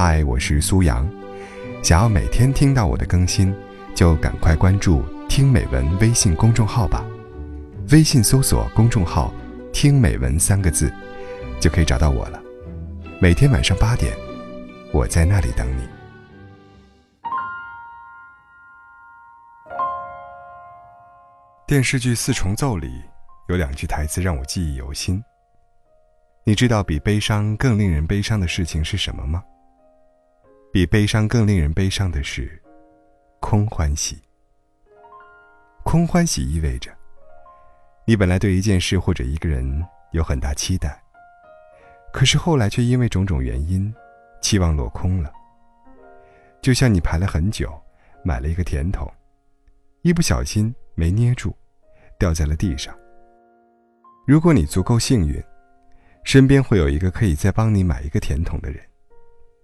[0.00, 1.04] 嗨，我是苏阳。
[1.82, 3.52] 想要每天听到我的更新，
[3.96, 7.04] 就赶快关注“听美文”微信公众号吧。
[7.90, 9.34] 微信搜索公众号
[9.74, 10.88] “听美文”三个字，
[11.58, 12.40] 就可以找到我了。
[13.20, 14.16] 每天晚上八点，
[14.92, 15.82] 我在那里等你。
[21.66, 23.02] 电视剧《四重奏》里
[23.48, 25.20] 有两句台词让我记忆犹新。
[26.44, 29.42] 你知道比悲伤更令人悲伤的事情是什么吗？
[30.70, 32.62] 比悲伤更令人悲伤的是
[33.40, 34.18] 空欢喜。
[35.82, 36.90] 空欢喜意味着，
[38.06, 41.02] 你本来对一件事或者一个人有很大期待，
[42.12, 43.92] 可是后来却因为种种原因，
[44.42, 45.32] 期望落空了。
[46.60, 47.72] 就像你排了很久，
[48.22, 49.10] 买了一个甜筒，
[50.02, 51.56] 一不小心没捏住，
[52.18, 52.94] 掉在了地上。
[54.26, 55.42] 如果你足够幸运。
[56.24, 58.84] 身边会有一个可以再帮你买一个甜筒的人，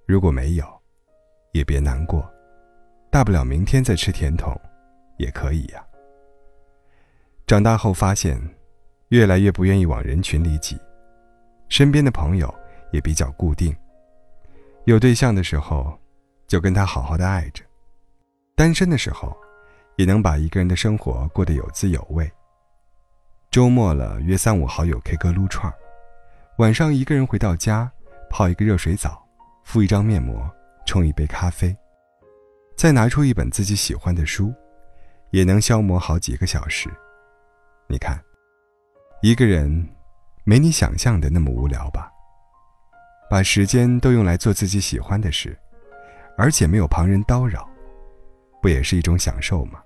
[0.06, 0.64] 如果没有，
[1.54, 2.28] 也别难过，
[3.10, 4.60] 大不了明天再吃甜筒，
[5.18, 5.80] 也可以呀。
[7.46, 8.36] 长大后发现，
[9.10, 10.76] 越来越不愿意往人群里挤，
[11.68, 12.52] 身边的朋友
[12.90, 13.74] 也比较固定。
[14.86, 15.96] 有对象的时候，
[16.48, 17.62] 就跟他好好的爱着；
[18.56, 19.32] 单身的时候，
[19.94, 22.28] 也能把一个人的生活过得有滋有味。
[23.48, 25.72] 周末了，约三五好友 K 歌撸串。
[26.58, 27.88] 晚上一个人回到家，
[28.28, 29.24] 泡一个热水澡，
[29.62, 30.50] 敷一张面膜，
[30.86, 31.76] 冲一杯咖啡，
[32.76, 34.52] 再拿出一本自己喜欢的书，
[35.30, 36.88] 也能消磨好几个小时。
[37.88, 38.18] 你看，
[39.22, 39.88] 一个人
[40.44, 42.10] 没你想象的那么无聊吧？
[43.30, 45.58] 把时间都用来做自己喜欢的事，
[46.36, 47.68] 而且没有旁人叨扰，
[48.60, 49.82] 不也是一种享受吗？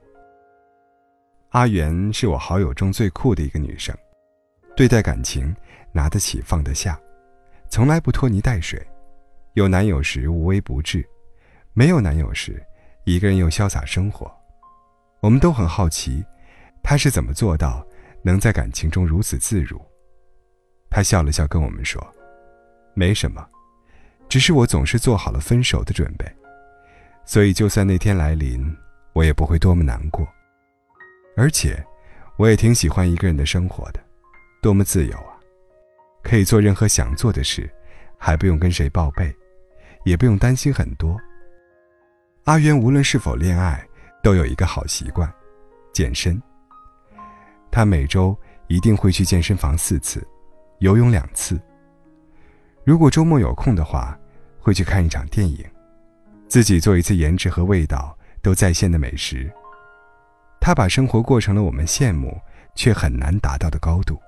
[1.50, 3.96] 阿元是我好友中最酷的一个女生，
[4.76, 5.54] 对待感情。
[5.90, 7.00] 拿得起放得下，
[7.70, 8.86] 从来不拖泥带水。
[9.58, 11.04] 有男友时无微不至，
[11.74, 12.64] 没有男友时，
[13.02, 14.32] 一个人又潇洒生活。
[15.20, 16.24] 我们都很好奇，
[16.80, 17.84] 他是怎么做到
[18.22, 19.84] 能在感情中如此自如。
[20.88, 22.00] 他笑了笑，跟我们说
[22.94, 23.44] ：“没什么，
[24.28, 26.24] 只是我总是做好了分手的准备，
[27.24, 28.64] 所以就算那天来临，
[29.12, 30.24] 我也不会多么难过。
[31.36, 31.84] 而且，
[32.36, 33.98] 我也挺喜欢一个人的生活的，
[34.62, 35.34] 多么自由啊！”
[36.22, 37.68] 可以做任何想做的事，
[38.16, 39.34] 还不用跟谁报备，
[40.08, 41.16] 也不用担心很多。
[42.44, 43.86] 阿渊无论是否恋爱，
[44.22, 45.30] 都有一个好习惯，
[45.92, 46.40] 健身。
[47.70, 48.34] 他每周
[48.68, 50.26] 一定会去健身房四次，
[50.78, 51.60] 游泳两次。
[52.84, 54.18] 如果周末有空的话，
[54.58, 55.62] 会去看一场电影，
[56.48, 59.52] 自己做一次颜值和味道都在线的美食。
[60.58, 62.40] 他把生活过成了我们羡慕
[62.74, 64.18] 却很难达到的高度。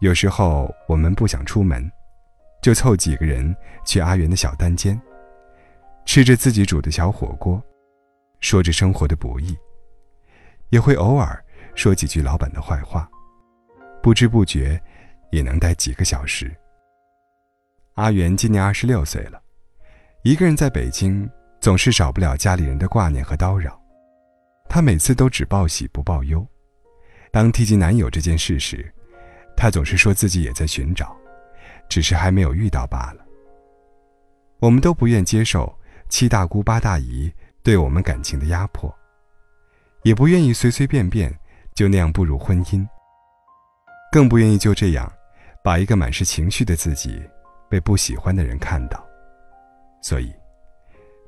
[0.00, 1.90] 有时候我们不想出门，
[2.64, 3.54] 就凑几个人
[3.84, 4.98] 去阿元的小单间，
[6.06, 7.62] 吃着自己煮的小火锅，
[8.40, 9.54] 说着生活的不易，
[10.70, 13.06] 也会偶尔说几句老板的坏话，
[14.02, 14.80] 不知不觉
[15.30, 16.50] 也能待几个小时。
[17.96, 19.42] 阿元今年二十六岁了，
[20.22, 21.28] 一个人在北京，
[21.60, 23.78] 总是少不了家里人的挂念和叨扰，
[24.70, 26.42] 她每次都只报喜不报忧。
[27.30, 28.90] 当提及男友这件事时，
[29.54, 31.14] 他总是说自己也在寻找，
[31.88, 33.24] 只是还没有遇到罢了。
[34.60, 35.72] 我们都不愿接受
[36.08, 38.94] 七大姑八大姨对我们感情的压迫，
[40.02, 41.32] 也不愿意随随便便
[41.74, 42.86] 就那样步入婚姻，
[44.12, 45.12] 更不愿意就这样
[45.62, 47.22] 把一个满是情绪的自己
[47.68, 49.04] 被不喜欢的人看到，
[50.02, 50.32] 所以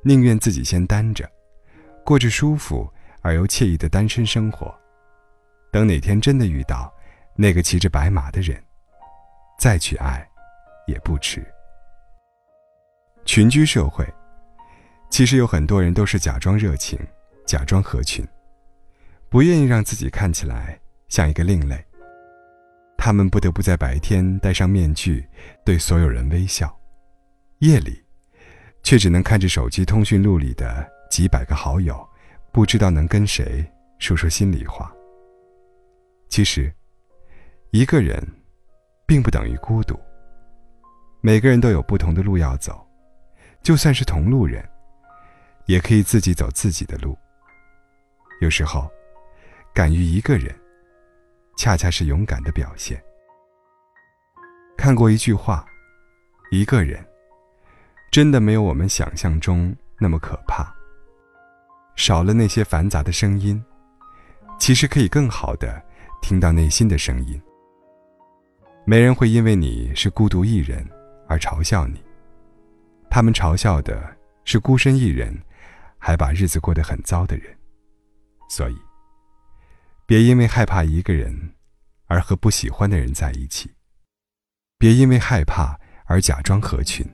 [0.02, 1.28] 宁愿自己先单着，
[2.04, 2.90] 过着舒服
[3.22, 4.74] 而又惬意的单身生活，
[5.72, 6.92] 等哪天真的遇到。
[7.38, 8.58] 那个骑着白马的人，
[9.58, 10.26] 再去爱，
[10.86, 11.44] 也不迟。
[13.24, 14.06] 群居社会，
[15.10, 16.98] 其实有很多人都是假装热情，
[17.44, 18.26] 假装合群，
[19.28, 21.84] 不愿意让自己看起来像一个另类。
[22.96, 25.28] 他们不得不在白天戴上面具，
[25.64, 26.74] 对所有人微笑，
[27.58, 28.04] 夜里，
[28.82, 32.08] 却只能看着手机通讯录里的几百个好友，
[32.52, 33.64] 不知道能跟谁
[33.98, 34.92] 说说心里话。
[36.28, 36.72] 其实。
[37.72, 38.26] 一个人，
[39.06, 40.00] 并不等于孤独。
[41.26, 42.86] 每个人都有不同的路要走，
[43.60, 44.64] 就算是同路人，
[45.64, 47.18] 也可以自己走自己的路。
[48.40, 48.88] 有时候，
[49.74, 50.54] 敢于一个人，
[51.56, 53.02] 恰恰是勇敢的表现。
[54.78, 55.66] 看过一句话：
[56.52, 57.04] 一个人，
[58.12, 60.72] 真的没有我们想象中那么可怕。
[61.96, 63.60] 少了那些繁杂的声音，
[64.60, 65.82] 其实可以更好的
[66.22, 67.42] 听到内心的声音。
[68.84, 70.88] 没人会因为你是孤独一人
[71.28, 72.02] 而嘲笑你，
[73.10, 75.36] 他们嘲笑的是孤身一人，
[75.98, 77.56] 还把日子过得很糟的人。
[78.48, 78.76] 所以，
[80.06, 81.54] 别因为害怕一个人，
[82.06, 83.68] 而和不喜欢的人在一起；
[84.78, 87.04] 别因为害怕而假装合群。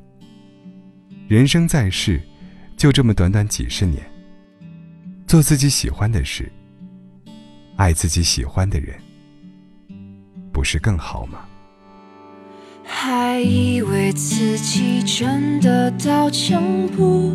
[1.28, 2.20] 人生在世，
[2.76, 4.04] 就这么短短几十年，
[5.26, 6.52] 做自己喜欢的事，
[7.76, 9.00] 爱自己喜欢的人，
[10.52, 11.48] 不是更好吗？
[13.04, 16.62] 还以为自己真的刀枪
[16.96, 17.32] 不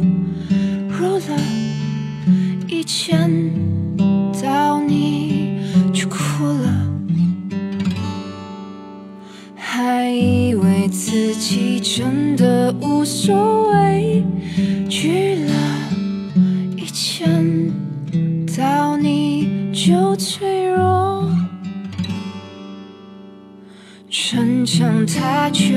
[0.88, 1.38] 入了，
[2.70, 3.30] 一见
[4.42, 5.60] 到你
[5.94, 6.90] 就哭了。
[9.58, 14.24] 还以为自己真的无所谓，
[14.88, 15.54] 惧了，
[24.10, 25.76] 逞强太久，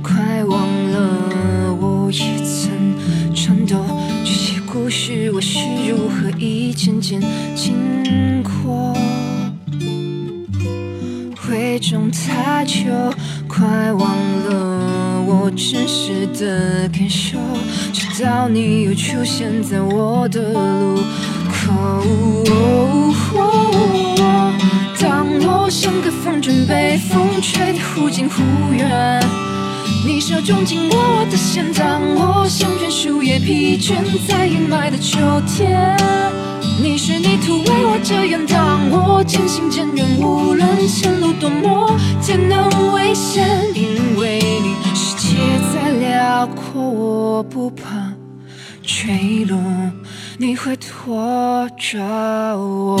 [0.00, 2.94] 快忘了我也曾
[3.34, 3.84] 颤抖。
[4.24, 7.20] 这些故事我是如何一件件
[7.56, 8.96] 经过？
[11.50, 12.84] 伪装太久，
[13.48, 17.38] 快忘了我真实的感受。
[17.92, 21.02] 直到你又出现在我的路
[21.50, 22.04] 口。
[25.74, 29.20] 像个风筝被风吹得忽近忽远，
[30.06, 33.96] 你手中紧握我的线，当我像片树叶疲倦
[34.28, 35.18] 在阴霾的秋
[35.48, 35.96] 天，
[36.80, 43.44] 你是泥土为我遮掩，当我渐行渐远，无论前路多么艰难危险，
[43.74, 45.36] 因为你世界
[45.74, 48.12] 再辽阔，我不怕
[48.80, 49.58] 坠落，
[50.38, 52.00] 你会拖着
[52.56, 52.96] 我。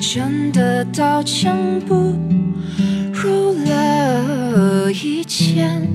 [0.00, 1.56] 真的刀枪
[1.86, 1.94] 不
[3.12, 5.88] 入了，一见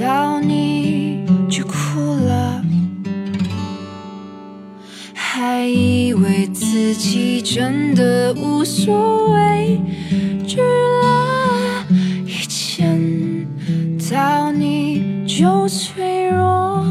[0.00, 2.64] 到你就哭了，
[5.12, 9.78] 还以为自己真的无所谓，
[10.46, 11.86] 惧了，
[12.24, 13.46] 一见
[14.10, 16.86] 到你就脆弱。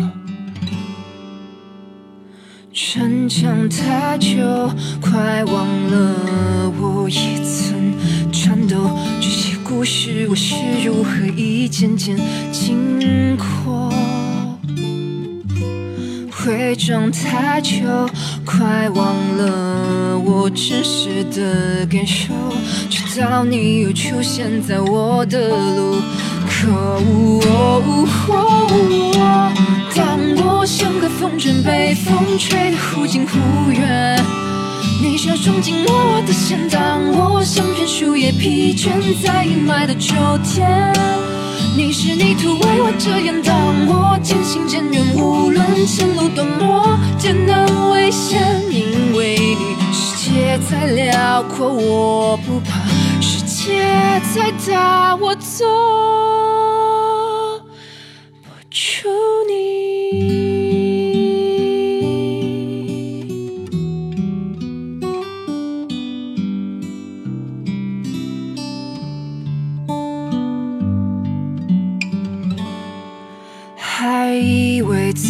[2.89, 4.37] 逞强太久，
[5.01, 7.93] 快忘了我也曾
[8.31, 8.77] 颤抖。
[9.19, 10.55] 这些故事我是
[10.85, 12.17] 如何一件件
[12.49, 13.91] 经过？
[16.45, 17.73] 伪装太久，
[18.45, 22.33] 快忘了我真实的感受。
[22.89, 25.97] 直到你又出现在我的路
[26.47, 27.03] 口。
[31.27, 33.37] 我像个风筝被风吹得忽近忽
[33.71, 34.17] 远，
[35.01, 38.89] 你手中紧握我的线，当我像片树叶疲倦
[39.21, 40.93] 在阴霾的秋天，
[41.75, 48.41] 你是泥土为我遮掩，当我渐行渐远，无论前路多么艰难危险，
[48.71, 52.79] 因为你世界再辽阔我不怕，
[53.19, 53.83] 世界
[54.33, 55.65] 再大我走
[58.43, 59.09] 不出
[59.49, 60.46] 你。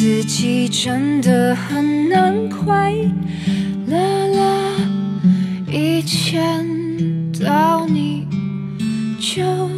[0.07, 2.93] 自己真的很难快
[3.87, 3.97] 乐
[4.29, 4.73] 了，
[5.69, 6.65] 一见
[7.33, 8.25] 到你
[9.19, 9.76] 就。